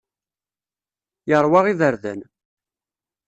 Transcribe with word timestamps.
Yeṛwa 1.29 1.59
iberdan. 1.71 2.19